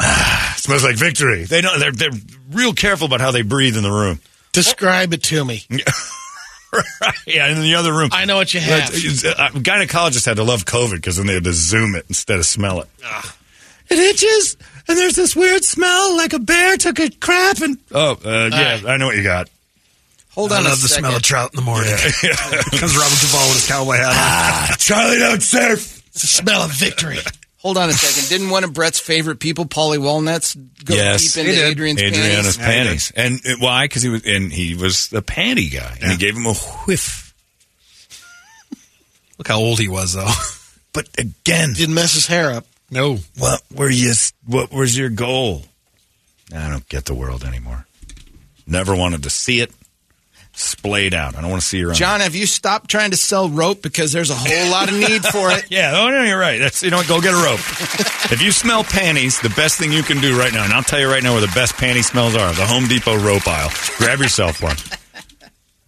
[0.00, 1.44] Ah, smells like victory.
[1.44, 1.78] They don't.
[1.78, 2.18] They're they're
[2.50, 4.20] real careful about how they breathe in the room.
[4.52, 5.64] Describe it to me.
[7.26, 8.08] Yeah, in the other room.
[8.10, 8.88] I know what you have.
[8.88, 12.46] Uh, gynecologists had to love COVID because then they had to zoom it instead of
[12.46, 12.88] smell it.
[13.90, 14.56] It itches,
[14.88, 17.78] and there's this weird smell like a bear took a crap and.
[17.92, 19.48] Oh, uh, yeah, I know what you got.
[20.32, 21.04] Hold I on a love the second.
[21.04, 21.90] smell of trout in the morning.
[22.80, 24.14] Comes Robert Duvall with his cowboy hat on.
[24.16, 25.98] Ah, Charlie, don't surf.
[26.08, 27.18] It's the smell of victory.
[27.58, 28.28] Hold on a second.
[28.30, 31.70] Didn't one of Brett's favorite people, Paulie Walnuts, go Yes, deep into did.
[31.70, 33.12] Adrian's Adriana's panties?
[33.12, 33.84] panties, and uh, why?
[33.84, 37.34] Because he was, and he was a panty guy, and he gave him a whiff.
[39.38, 40.30] Look how old he was, though.
[40.94, 42.66] But again, Didn't mess his hair up.
[42.92, 43.18] No.
[43.38, 44.12] what were you?
[44.46, 45.64] What was your goal?
[46.54, 47.86] I don't get the world anymore.
[48.66, 49.72] Never wanted to see it
[50.52, 51.34] splayed out.
[51.34, 51.94] I don't want to see your.
[51.94, 55.24] John, have you stopped trying to sell rope because there's a whole lot of need
[55.24, 55.64] for it?
[55.70, 56.58] Yeah, oh no, you're right.
[56.58, 57.60] That's you know, what, go get a rope.
[58.30, 61.00] if you smell panties, the best thing you can do right now, and I'll tell
[61.00, 63.70] you right now where the best panty smells are: the Home Depot rope aisle.
[63.96, 64.76] Grab yourself one.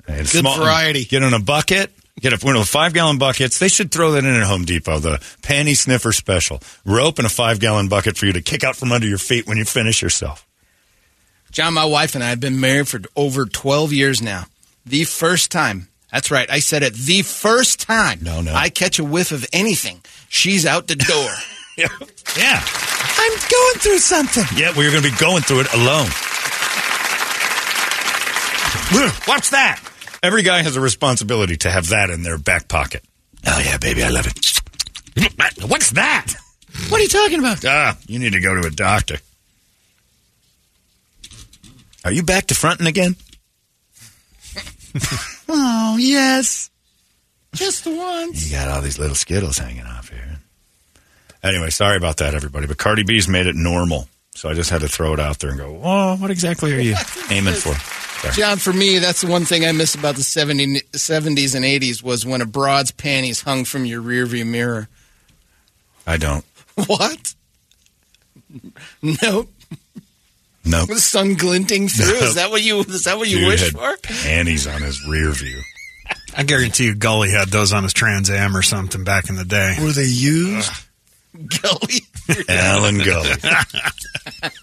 [0.07, 1.05] And Good variety.
[1.05, 1.93] Get in a bucket.
[2.21, 3.59] Get a, one of the five gallon buckets.
[3.59, 5.01] They should throw that in at Home Depot.
[5.01, 6.61] The panty sniffer special.
[6.85, 9.47] Rope and a five gallon bucket for you to kick out from under your feet
[9.49, 10.47] when you finish yourself.
[11.51, 14.45] John, my wife and I have been married for over 12 years now.
[14.87, 18.53] The first time, that's right, I said it, the first time No, no.
[18.55, 21.31] I catch a whiff of anything, she's out the door.
[21.77, 21.89] Yeah.
[22.39, 22.63] Yeah.
[22.65, 24.45] I'm going through something.
[24.57, 26.07] Yeah, well, you're going to be going through it alone.
[29.27, 29.81] What's that?
[30.25, 33.05] Every guy has a responsibility to have that in their back pocket.
[33.47, 35.63] Oh, yeah, baby, I love it.
[35.69, 36.33] What's that?
[36.89, 37.63] What are you talking about?
[37.67, 39.19] Ah, you need to go to a doctor.
[42.07, 43.17] Are you back to fronting again?
[45.51, 46.71] oh, yes.
[47.55, 48.51] Just the once.
[48.51, 50.39] You got all these little skittles hanging off here.
[51.43, 52.67] Anyway, sorry about that, everybody.
[52.67, 54.09] But Cardi B's made it normal.
[54.35, 56.81] So I just had to throw it out there and go, oh, what exactly are
[56.81, 56.97] you
[57.31, 57.75] aiming for?
[58.33, 58.35] Sorry.
[58.35, 62.03] John, for me, that's the one thing I miss about the 70, 70s and 80s
[62.03, 64.89] was when a broad's panties hung from your rearview mirror.
[66.07, 66.45] I don't.
[66.87, 67.35] What?
[69.03, 69.49] Nope.
[70.65, 70.87] No.
[70.87, 72.07] The sun glinting through.
[72.21, 72.27] No.
[72.27, 72.81] Is that what you?
[72.81, 73.97] Is that what you Dude wish had for?
[74.03, 75.61] panties on his rear view.
[76.37, 79.45] I guarantee you Gully had those on his Trans Am or something back in the
[79.45, 79.77] day.
[79.81, 80.71] Were they used?
[81.63, 82.01] Gully.
[82.49, 83.31] Alan Gully.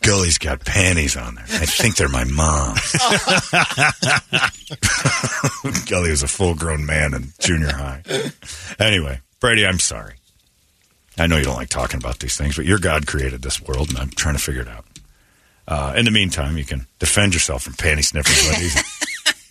[0.01, 1.45] Gully's got panties on there.
[1.45, 2.91] I think they're my mom's.
[5.89, 8.03] Gully was a full grown man in junior high.
[8.79, 10.15] Anyway, Brady, I'm sorry.
[11.17, 13.89] I know you don't like talking about these things, but your God created this world,
[13.89, 14.85] and I'm trying to figure it out.
[15.67, 18.75] Uh, in the meantime, you can defend yourself from panty sniffers.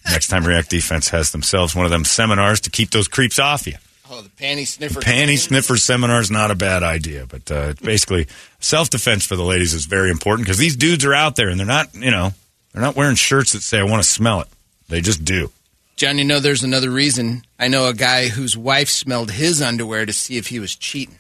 [0.11, 3.67] Next time React Defense has themselves one of them seminars to keep those creeps off
[3.67, 3.77] you.
[4.13, 5.01] Oh, the panty sniffer.
[5.01, 8.27] Panty sniffer seminar is not a bad idea, but uh, basically
[8.59, 11.61] self defense for the ladies is very important because these dudes are out there and
[11.61, 12.33] they're not, you know,
[12.73, 14.49] they're not wearing shirts that say "I want to smell it."
[14.89, 15.53] They just do.
[15.95, 17.43] John, you know there's another reason.
[17.59, 21.17] I know a guy whose wife smelled his underwear to see if he was cheating.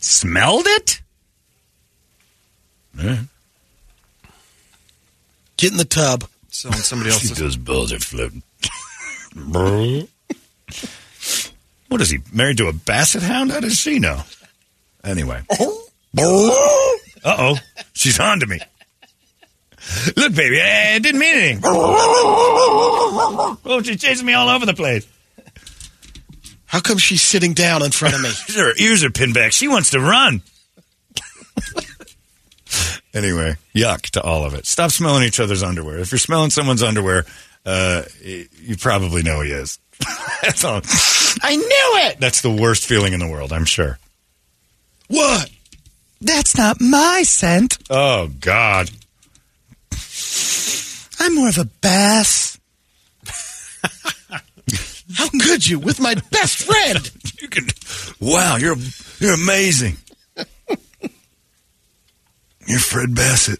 [0.00, 1.00] Smelled it?
[2.98, 3.20] Yeah.
[5.56, 6.24] Get in the tub.
[6.48, 8.42] So when somebody else is Those balls are floating.
[11.92, 13.52] what is he married to a basset hound?
[13.52, 14.22] How does she know?
[15.04, 15.42] Anyway.
[17.24, 17.56] Uh oh,
[17.92, 18.58] she's on to me.
[20.16, 21.62] Look, baby, I didn't mean anything.
[23.64, 25.06] Oh, she's chasing me all over the place.
[26.66, 28.30] How come she's sitting down in front of me?
[28.54, 29.52] Her ears are pinned back.
[29.52, 30.42] She wants to run.
[33.12, 34.66] anyway, yuck to all of it.
[34.66, 35.98] Stop smelling each other's underwear.
[35.98, 37.26] If you're smelling someone's underwear,
[37.66, 39.78] uh, you probably know he is.
[40.42, 40.80] That's all.
[41.42, 42.20] I knew it.
[42.20, 43.98] That's the worst feeling in the world, I'm sure.
[45.08, 45.50] what?
[46.20, 47.78] That's not my scent.
[47.90, 48.90] Oh God.
[51.18, 52.58] I'm more of a bass.
[55.14, 57.10] How could you with my best friend?
[57.40, 57.66] You can.
[58.20, 58.76] Wow, you're
[59.18, 59.96] you're amazing.
[62.66, 63.58] you're Fred Basset.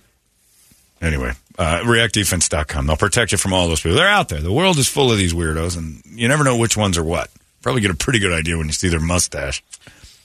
[1.01, 2.87] Anyway, uh, reactdefense.com.
[2.87, 3.97] They'll protect you from all those people.
[3.97, 4.41] They're out there.
[4.41, 7.29] The world is full of these weirdos, and you never know which ones are what.
[7.63, 9.63] Probably get a pretty good idea when you see their mustache.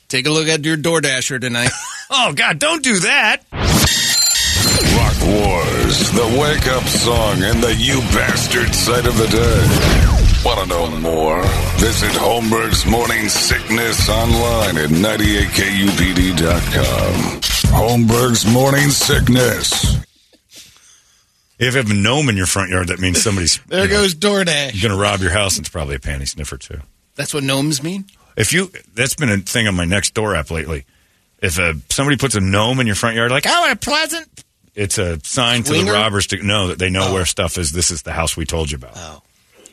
[0.09, 1.71] Take a look at your DoorDasher tonight.
[2.09, 3.41] Oh God, don't do that.
[3.51, 10.43] Rock Wars, the wake up song and the you bastard sight of the day.
[10.45, 11.43] Want to know more?
[11.79, 17.41] Visit Holmberg's Morning Sickness online at 98kupd.com.
[17.75, 19.97] Holmberg's Morning Sickness.
[21.59, 23.95] If you have a gnome in your front yard, that means somebody's There you know,
[24.01, 24.81] goes DoorDash.
[24.81, 25.57] going to rob your house.
[25.57, 26.79] and It's probably a panty sniffer too.
[27.17, 28.05] That's what gnomes mean?
[28.37, 30.85] If you, that's been a thing on my next door app lately.
[31.39, 34.27] If a, somebody puts a gnome in your front yard, like, oh, what a pleasant,
[34.77, 37.13] it's a sign to the robbers to know that they know oh.
[37.13, 37.71] where stuff is.
[37.71, 38.93] This is the house we told you about.
[38.95, 39.23] Oh.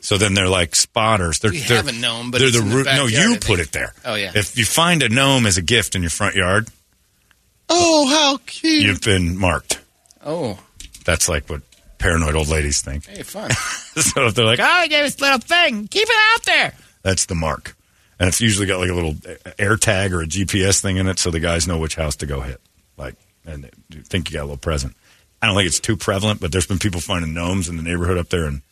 [0.00, 1.38] So then they're like spotters.
[1.40, 2.86] They're, We they're, have a gnome, but they're it's the in the root.
[2.86, 3.94] No, you put it there.
[4.04, 4.32] Oh, yeah.
[4.34, 6.68] If you find a gnome as a gift in your front yard,
[7.68, 8.82] Oh, how cute.
[8.82, 9.80] you've been marked.
[10.24, 10.58] Oh,
[11.04, 11.60] That's like what
[11.98, 13.06] paranoid old ladies think.
[13.06, 13.50] hey, fun.
[13.96, 16.74] so if they're like, oh, I gave this little thing, keep it out there.
[17.04, 17.76] That's the mark.
[18.18, 19.14] And it's usually got like a little
[19.58, 22.26] air tag or a GPS thing in it so the guys know which house to
[22.26, 22.60] go hit.
[22.96, 23.14] Like,
[23.46, 24.96] and they think you got a little present.
[25.42, 28.16] I don't think it's too prevalent, but there's been people finding gnomes in the neighborhood
[28.16, 28.62] up there, and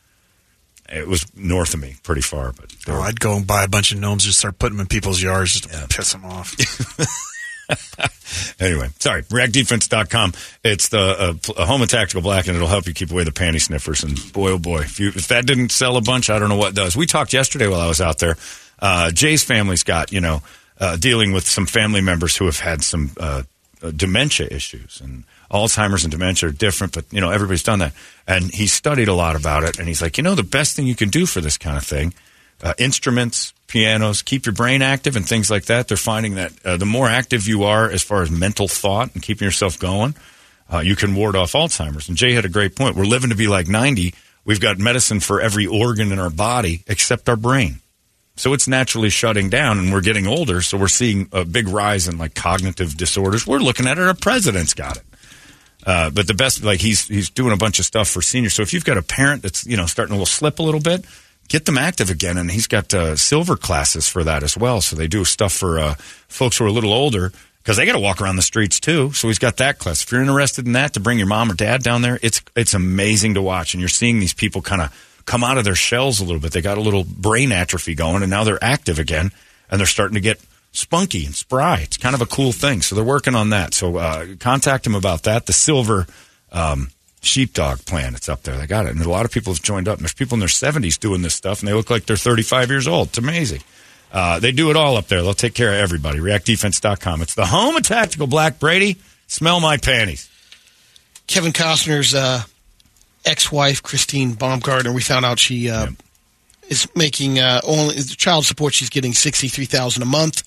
[0.89, 2.53] it was north of me, pretty far.
[2.53, 4.89] But Oh, I'd go and buy a bunch of gnomes, just start putting them in
[4.89, 6.55] people's yards just to piss them off.
[8.59, 9.23] Anyway, sorry.
[9.25, 10.33] ReactDefense.com.
[10.65, 13.31] It's the uh, a home of tactical black, and it'll help you keep away the
[13.31, 14.05] panty sniffers.
[14.05, 16.57] And boy, oh boy, if, you, if that didn't sell a bunch, I don't know
[16.57, 16.97] what does.
[16.97, 18.37] We talked yesterday while I was out there.
[18.79, 20.43] Uh, Jay's family's got you know
[20.79, 23.43] uh, dealing with some family members who have had some uh,
[23.83, 27.93] uh, dementia issues, and Alzheimer's and dementia are different, but you know everybody's done that.
[28.27, 30.87] And he studied a lot about it, and he's like, you know, the best thing
[30.87, 32.15] you can do for this kind of thing
[32.63, 35.89] uh, instruments, pianos, keep your brain active and things like that.
[35.89, 39.23] They're finding that uh, the more active you are as far as mental thought and
[39.23, 40.15] keeping yourself going,
[40.73, 42.09] uh, you can ward off Alzheimer's.
[42.09, 42.97] And Jay had a great point.
[42.97, 44.15] We're living to be like 90.
[44.45, 47.81] We've got medicine for every organ in our body except our brain.
[48.37, 50.63] So it's naturally shutting down, and we're getting older.
[50.63, 53.47] So we're seeing a big rise in like cognitive disorders.
[53.47, 54.03] We're looking at it.
[54.03, 55.05] Our president's got it.
[55.85, 58.55] Uh, but the best, like he's he's doing a bunch of stuff for seniors.
[58.55, 61.05] So if you've got a parent that's you know starting to slip a little bit,
[61.49, 62.39] get them active again.
[62.39, 64.81] And he's got uh, silver classes for that as well.
[64.81, 65.95] So they do stuff for uh,
[66.29, 69.13] folks who are a little older because they got to walk around the streets too.
[69.13, 70.03] So he's got that class.
[70.03, 72.75] If you're interested in that, to bring your mom or dad down there, it's it's
[72.75, 73.75] amazing to watch.
[73.75, 76.53] And you're seeing these people kind of come out of their shells a little bit.
[76.53, 79.31] They got a little brain atrophy going, and now they're active again,
[79.71, 80.41] and they're starting to get
[80.73, 81.81] spunky and spry.
[81.81, 82.83] It's kind of a cool thing.
[82.83, 83.75] So they're working on that.
[83.75, 85.47] So uh, contact him about that.
[85.47, 86.07] The silver
[86.51, 86.91] um,
[87.23, 88.15] sheepdog plan.
[88.15, 88.57] It's up there.
[88.59, 88.91] They got it.
[88.91, 89.99] And a lot of people have joined up.
[89.99, 92.71] And there's people in their 70s doing this stuff, and they look like they're 35
[92.71, 93.09] years old.
[93.09, 93.63] It's amazing.
[94.13, 95.23] Uh, they do it all up there.
[95.23, 96.19] They'll take care of everybody.
[96.19, 97.23] ReactDefense.com.
[97.23, 98.99] It's the home of Tactical Black Brady.
[99.27, 100.29] Smell my panties.
[101.27, 102.43] Kevin Costner's uh,
[103.25, 105.87] ex-wife, Christine Baumgartner, we found out she uh,
[106.69, 108.75] is making uh, only the child support.
[108.75, 110.43] She's getting sixty-three thousand a month.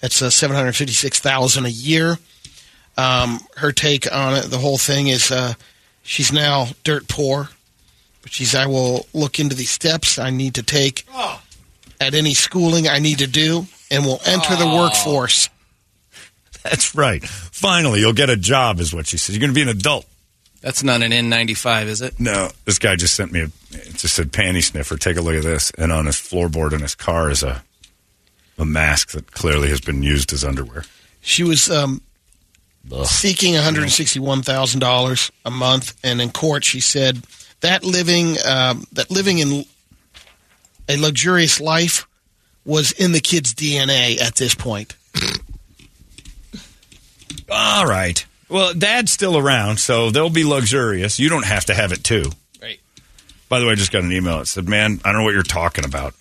[0.00, 2.18] That's uh, seven hundred fifty-six thousand a year.
[2.96, 5.54] Um, her take on it, the whole thing is uh,
[6.04, 7.48] she's now dirt poor,
[8.22, 11.04] but she's I will look into these steps I need to take
[12.00, 15.48] at any schooling I need to do, and will enter the workforce.
[16.62, 17.24] That's right.
[17.24, 19.34] Finally, you'll get a job, is what she says.
[19.34, 20.06] You're going to be an adult.
[20.60, 22.18] That's not an N95, is it?
[22.18, 23.44] No, this guy just sent me a.
[23.72, 24.96] It just said panty sniffer.
[24.96, 27.62] Take a look at this, and on his floorboard in his car is a
[28.56, 30.84] a mask that clearly has been used as underwear.
[31.20, 32.00] She was um,
[33.04, 37.22] seeking $161,000 a month, and in court she said
[37.60, 39.64] that living um, that living in
[40.88, 42.06] a luxurious life
[42.64, 44.96] was in the kid's DNA at this point.
[47.50, 48.24] All right.
[48.48, 51.18] Well, Dad's still around, so they'll be luxurious.
[51.18, 52.30] You don't have to have it too.
[52.60, 52.78] Right.
[53.48, 54.40] By the way, I just got an email.
[54.40, 56.14] It said, "Man, I don't know what you're talking about.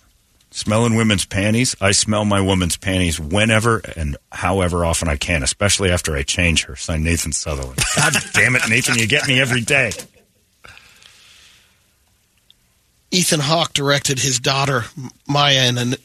[0.55, 1.75] Smelling women's panties.
[1.81, 6.65] I smell my woman's panties whenever and however often I can, especially after I change
[6.65, 7.79] her." Signed Nathan Sutherland.
[7.95, 8.99] God damn it, Nathan!
[8.99, 9.91] You get me every day.
[13.09, 14.85] Ethan Hawke directed his daughter
[15.27, 15.95] Maya in a,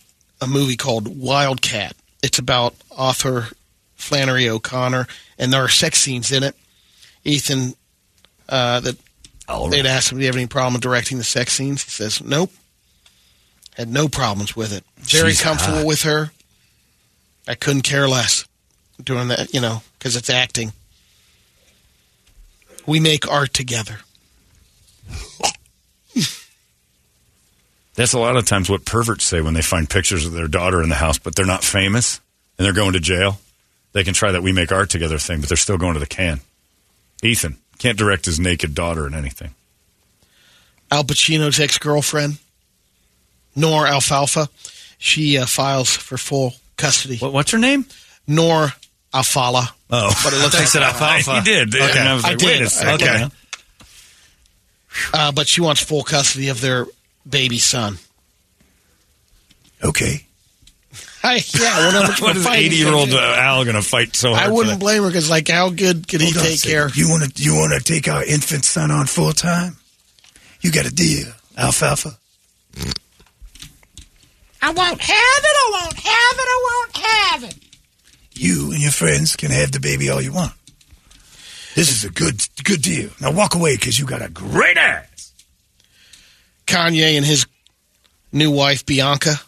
[0.40, 1.94] a movie called Wildcat.
[2.22, 3.48] It's about author
[3.96, 5.06] Flannery O'Connor,
[5.38, 6.54] and there are sex scenes in it.
[7.22, 7.74] Ethan,
[8.48, 8.96] uh, that
[9.70, 12.50] they'd asked him, "Do you have any problem directing the sex scenes?" He says, "Nope."
[13.78, 14.84] Had no problems with it.
[14.96, 15.86] Very She's comfortable hot.
[15.86, 16.32] with her.
[17.46, 18.44] I couldn't care less
[19.02, 20.72] doing that, you know, because it's acting.
[22.86, 23.98] We make art together.
[27.94, 30.82] That's a lot of times what perverts say when they find pictures of their daughter
[30.82, 32.20] in the house, but they're not famous
[32.56, 33.40] and they're going to jail.
[33.92, 36.06] They can try that we make art together thing, but they're still going to the
[36.06, 36.40] can.
[37.22, 39.54] Ethan can't direct his naked daughter in anything.
[40.90, 42.38] Al Pacino's ex girlfriend,
[43.56, 44.48] Nor Alfalfa,
[44.98, 47.18] she uh, files for full custody.
[47.18, 47.86] What, what's her name?
[48.26, 48.72] Noor
[49.12, 49.74] Alfallah.
[49.90, 51.36] Oh, But it looks I like said alfalfa.
[51.36, 51.74] He did.
[51.74, 51.98] Okay.
[51.98, 52.44] And I was I did.
[52.46, 53.08] wait a I second.
[53.08, 53.28] Okay.
[55.14, 56.86] Uh, but she wants full custody of their
[57.28, 57.98] baby son.
[59.82, 60.24] Okay.
[61.22, 63.18] Hi, yeah, well, not much What more 80 year old can.
[63.18, 64.48] Al going to fight so hard?
[64.48, 64.80] I wouldn't that?
[64.80, 66.90] blame her because, like, how good could he Hold on take care?
[66.94, 69.76] You want to you want to take our infant son on full time?
[70.60, 72.18] You got a deal, alfalfa.
[74.68, 77.56] I won't have it, I won't have it, I won't have it.
[78.34, 80.52] You and your friends can have the baby all you want.
[81.74, 83.08] This is a good good deal.
[83.18, 85.32] Now walk away because you got a great ass.
[86.66, 87.46] Kanye and his
[88.30, 89.40] new wife Bianca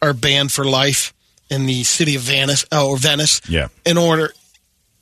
[0.00, 1.12] are banned for life
[1.50, 2.64] in the city of Venice.
[2.70, 3.40] Oh, or Venice.
[3.48, 3.68] Yeah.
[3.84, 4.32] In order,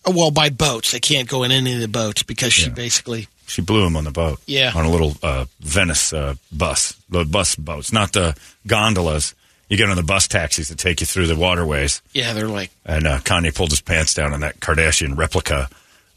[0.07, 2.75] well, by boats, they can't go in any of the boats because she Yeah.
[2.75, 3.29] basically.
[3.46, 4.40] She blew him on the boat.
[4.46, 4.72] Yeah.
[4.74, 6.96] On a little uh, Venice uh, bus.
[7.09, 9.35] The bus boats, not the gondolas.
[9.68, 12.00] You get on the bus taxis that take you through the waterways.
[12.12, 12.70] Yeah, they're like.
[12.85, 15.68] And uh, Kanye pulled his pants down, on that Kardashian replica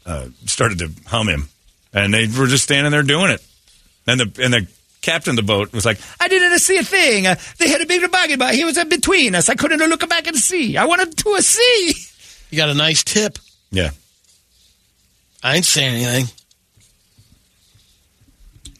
[0.06, 1.48] uh, started to hum him.
[1.92, 3.44] And they were just standing there doing it.
[4.06, 4.66] And the and the
[5.02, 7.26] captain of the boat was like, I didn't see a thing.
[7.26, 9.48] Uh, they had a big toboggan, but he was in between us.
[9.48, 10.76] I couldn't look back and see.
[10.76, 11.94] I wanted to see.
[12.50, 13.38] You got a nice tip.
[13.70, 13.90] "Yeah,
[15.42, 16.34] I ain't saying anything.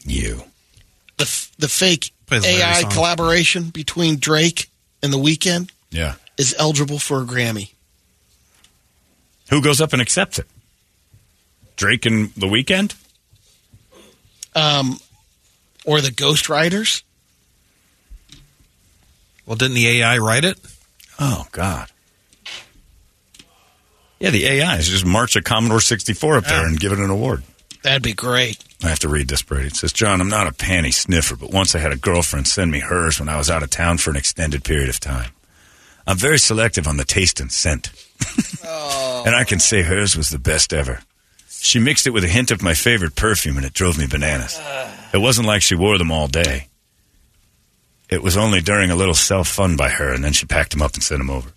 [0.05, 0.43] You."
[1.17, 2.91] The f- the fake Plays a Larry AI song.
[2.91, 4.69] collaboration between Drake
[5.03, 6.15] and The Weeknd Yeah.
[6.37, 7.71] is eligible for a Grammy.
[9.49, 10.47] Who goes up and accepts it?
[11.75, 12.93] Drake and The Weeknd?
[14.55, 14.99] Um,
[15.85, 17.03] or the Ghost Riders.
[19.45, 20.57] Well, didn't the AI write it?
[21.19, 21.89] Oh God.
[24.19, 27.43] Yeah, the AIs just march a Commodore 64 up there and give it an award.
[27.83, 28.63] That'd be great.
[28.83, 29.67] I have to read this, Brady.
[29.67, 32.71] It says, John, I'm not a panty sniffer, but once I had a girlfriend send
[32.71, 35.31] me hers when I was out of town for an extended period of time.
[36.05, 37.91] I'm very selective on the taste and scent.
[39.23, 40.99] And I can say hers was the best ever.
[41.47, 44.59] She mixed it with a hint of my favorite perfume, and it drove me bananas.
[45.13, 46.69] It wasn't like she wore them all day.
[48.09, 50.81] It was only during a little self fun by her, and then she packed them
[50.81, 51.51] up and sent them over.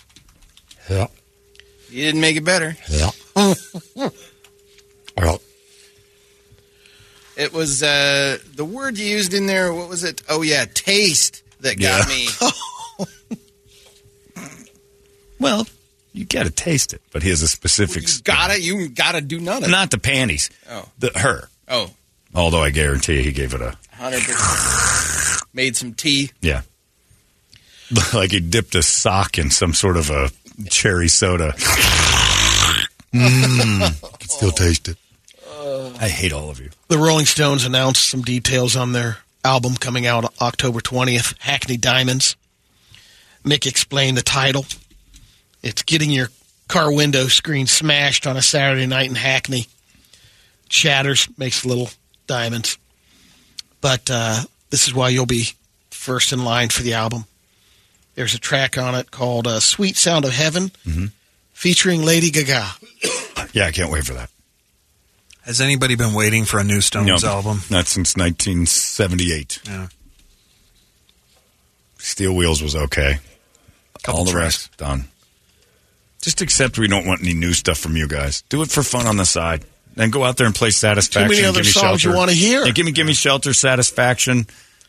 [0.90, 1.06] Yeah.
[1.88, 2.76] You didn't make it better.
[2.90, 3.10] Yeah.
[5.16, 5.40] well,
[7.36, 9.72] It was uh, the word you used in there.
[9.74, 10.22] What was it?
[10.28, 12.14] Oh yeah, taste that got Yeah.
[12.14, 12.28] me.
[15.40, 15.66] Well,
[16.12, 18.04] you got to taste it, but he has a specific.
[18.04, 19.72] You gotta, you gotta do none of it.
[19.72, 20.48] Not the panties.
[20.70, 20.88] Oh.
[20.98, 21.48] The her.
[21.68, 21.90] Oh,
[22.34, 25.44] Although I guarantee you he gave it a 100%.
[25.52, 26.30] Made some tea.
[26.40, 26.62] yeah.
[28.14, 30.30] like he dipped a sock in some sort of a
[30.70, 31.52] cherry soda.
[33.12, 34.96] mm, can still taste it.
[36.00, 36.70] I hate all of you.
[36.88, 42.36] The Rolling Stones announced some details on their album coming out October 20th, Hackney Diamonds.
[43.44, 44.66] Mick explained the title.
[45.62, 46.28] It's getting your
[46.68, 49.66] car window screen smashed on a Saturday night in Hackney.
[50.68, 51.90] Shatters, makes little
[52.26, 52.78] diamonds.
[53.80, 55.48] But uh, this is why you'll be
[55.90, 57.26] first in line for the album.
[58.14, 60.70] There's a track on it called uh, Sweet Sound of Heaven,
[61.52, 62.66] featuring Lady Gaga.
[63.52, 64.30] Yeah, I can't wait for that.
[65.44, 67.60] Has anybody been waiting for a new Stones No, album?
[67.70, 69.60] Not since 1978.
[69.66, 69.88] Yeah.
[71.98, 73.18] Steel Wheels was okay.
[74.02, 74.68] Couple All the tracks.
[74.68, 75.04] rest done.
[76.22, 78.42] Just accept we don't want any new stuff from you guys.
[78.48, 79.64] Do it for fun on the side.
[79.94, 81.28] Then go out there and play Satisfaction.
[81.28, 82.64] Too many other Give Me songs you wanna hear.
[82.64, 84.46] Yeah, give me, give me Shelter, Satisfaction,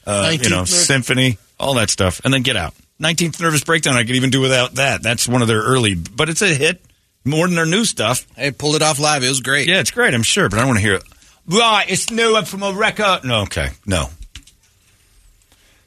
[0.07, 2.73] uh, you know, Nerve- Symphony, all that stuff, and then get out.
[3.01, 5.03] 19th Nervous Breakdown, I could even do without that.
[5.03, 6.81] That's one of their early, but it's a hit
[7.25, 8.25] more than their new stuff.
[8.35, 9.23] Hey, pulled it off live.
[9.23, 9.67] It was great.
[9.67, 11.03] Yeah, it's great, I'm sure, but I don't want to hear it.
[11.47, 13.23] Right, it's new up from a record.
[13.23, 14.09] No, okay, no.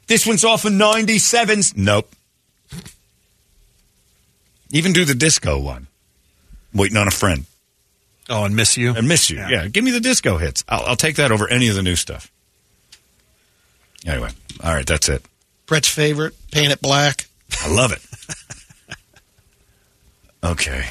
[0.07, 1.75] This one's off of 97s.
[1.77, 2.11] Nope.
[4.71, 5.87] Even do the disco one.
[6.73, 7.45] Waiting on a friend.
[8.29, 8.93] Oh, and Miss You?
[8.95, 9.37] And miss you.
[9.37, 9.67] Yeah.
[9.67, 10.63] give me the disco hits.
[10.69, 12.31] I'll, I'll take that over any of the new stuff.
[14.05, 14.29] Anyway,
[14.63, 15.23] all right, that's it.
[15.65, 17.27] Brett's favorite, Paint It Black.
[17.61, 18.01] I love it.
[20.43, 20.85] Okay.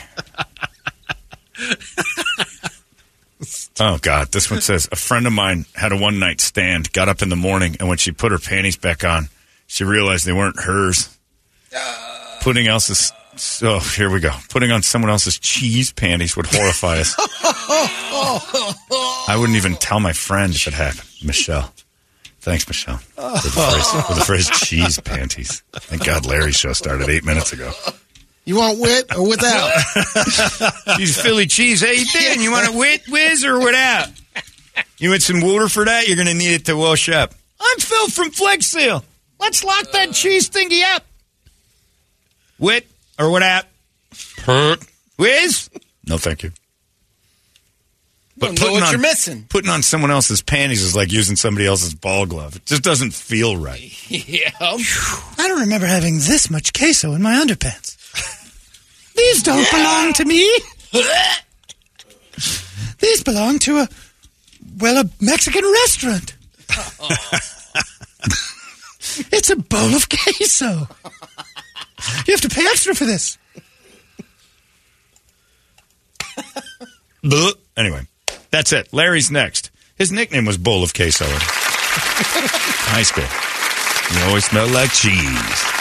[3.81, 7.09] oh God, this one says a friend of mine had a one night stand, got
[7.09, 9.29] up in the morning, and when she put her panties back on,
[9.67, 11.17] she realized they weren't hers.
[11.75, 12.39] Uh.
[12.41, 14.33] Putting else's so here we go.
[14.49, 17.15] Putting on someone else's cheese panties would horrify us.
[19.29, 21.09] I wouldn't even tell my friend if it happened.
[21.25, 21.73] Michelle.
[22.41, 25.63] Thanks, Michelle, for the phrase, for the phrase cheese panties.
[25.73, 27.73] Thank God Larry's show started eight minutes ago.
[28.49, 29.79] You want wit or without?
[30.97, 31.83] She's Philly cheese.
[31.83, 32.41] How you doing?
[32.41, 34.09] You want it with, whiz, or without?
[34.97, 36.09] You want some water for that?
[36.09, 37.35] You're going to need it to wash up.
[37.61, 39.05] I'm Phil from Flex Seal.
[39.39, 41.05] Let's lock that cheese thingy up.
[42.59, 42.87] Wit
[43.19, 43.67] or without?
[44.47, 44.83] Hurt.
[45.19, 45.69] Whiz?
[46.07, 46.53] No, thank you.
[48.39, 49.45] But know what you're missing.
[49.51, 52.57] Putting on someone else's panties is like using somebody else's ball glove.
[52.57, 53.93] It just doesn't feel right.
[54.11, 54.53] Yeah.
[54.59, 57.98] I don't remember having this much queso in my underpants.
[59.19, 60.49] These don't belong to me.
[63.01, 63.89] These belong to a,
[64.79, 66.37] well, a Mexican restaurant.
[69.33, 70.89] it's a bowl of queso.
[72.27, 73.37] You have to pay extra for this.
[77.77, 78.07] Anyway,
[78.51, 78.93] that's it.
[78.93, 79.71] Larry's next.
[79.97, 81.27] His nickname was Bowl of Queso
[82.89, 83.25] high school.
[84.17, 85.78] You always smell like cheese.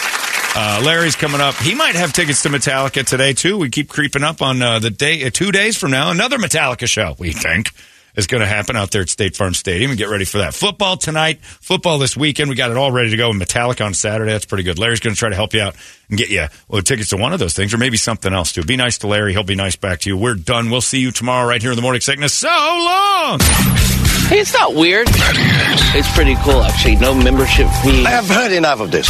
[0.55, 1.55] Uh, Larry's coming up.
[1.55, 3.57] He might have tickets to Metallica today too.
[3.57, 5.23] We keep creeping up on uh, the day.
[5.25, 7.15] Uh, two days from now, another Metallica show.
[7.19, 7.69] We think
[8.15, 9.91] is going to happen out there at State Farm Stadium.
[9.91, 10.55] And get ready for that.
[10.55, 11.39] Football tonight.
[11.41, 12.49] Football this weekend.
[12.49, 13.29] We got it all ready to go.
[13.29, 14.31] And Metallica on Saturday.
[14.31, 14.79] That's pretty good.
[14.79, 15.75] Larry's going to try to help you out
[16.09, 18.63] and get you well tickets to one of those things, or maybe something else too.
[18.63, 19.33] Be nice to Larry.
[19.33, 20.17] He'll be nice back to you.
[20.17, 20.71] We're done.
[20.71, 22.33] We'll see you tomorrow right here in the morning sickness.
[22.33, 23.39] So long.
[24.27, 25.07] Hey, it's not weird.
[25.09, 26.95] It's pretty cool, actually.
[26.95, 28.03] No membership fee.
[28.05, 29.07] I have heard enough of this.